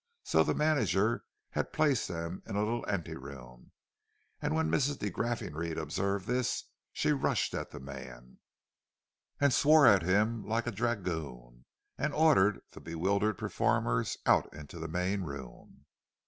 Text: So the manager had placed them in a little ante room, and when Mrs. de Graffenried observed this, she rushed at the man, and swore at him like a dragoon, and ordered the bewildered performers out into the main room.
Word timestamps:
So 0.23 0.43
the 0.43 0.55
manager 0.55 1.25
had 1.51 1.71
placed 1.73 2.07
them 2.07 2.41
in 2.47 2.55
a 2.55 2.63
little 2.63 2.83
ante 2.89 3.15
room, 3.15 3.71
and 4.41 4.55
when 4.55 4.67
Mrs. 4.71 4.97
de 4.97 5.11
Graffenried 5.11 5.77
observed 5.77 6.25
this, 6.25 6.63
she 6.91 7.11
rushed 7.11 7.53
at 7.53 7.69
the 7.69 7.79
man, 7.79 8.39
and 9.39 9.53
swore 9.53 9.85
at 9.85 10.01
him 10.01 10.43
like 10.43 10.65
a 10.65 10.71
dragoon, 10.71 11.65
and 11.99 12.15
ordered 12.15 12.61
the 12.71 12.81
bewildered 12.81 13.37
performers 13.37 14.17
out 14.25 14.51
into 14.51 14.79
the 14.79 14.87
main 14.87 15.21
room. 15.21 15.85